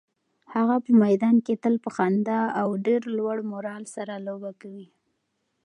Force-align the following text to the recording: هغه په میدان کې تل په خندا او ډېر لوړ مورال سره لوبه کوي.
هغه 0.53 0.75
په 0.85 0.91
میدان 1.03 1.35
کې 1.45 1.53
تل 1.63 1.75
په 1.83 1.89
خندا 1.95 2.41
او 2.61 2.67
ډېر 2.85 3.01
لوړ 3.17 3.37
مورال 3.51 3.83
سره 3.95 4.13
لوبه 4.27 4.51
کوي. 4.61 4.87